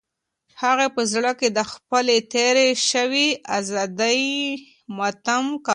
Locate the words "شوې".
2.89-3.27